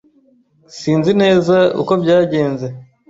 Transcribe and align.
S 0.69 0.71
Sinzi 0.79 1.11
neza 1.21 1.55
uko 1.81 1.93
byagenze. 2.01 2.67